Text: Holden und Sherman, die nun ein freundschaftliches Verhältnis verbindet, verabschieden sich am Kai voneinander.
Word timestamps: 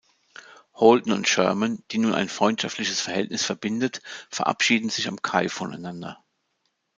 Holden 0.73 1.11
und 1.11 1.27
Sherman, 1.27 1.83
die 1.91 1.99
nun 1.99 2.15
ein 2.15 2.27
freundschaftliches 2.27 2.99
Verhältnis 3.01 3.45
verbindet, 3.45 4.01
verabschieden 4.31 4.89
sich 4.89 5.07
am 5.07 5.21
Kai 5.21 5.47
voneinander. 5.47 6.17